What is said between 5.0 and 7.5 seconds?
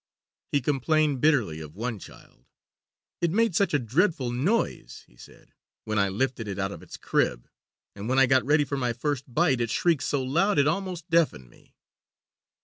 he said, "when I lifted it out of its crib,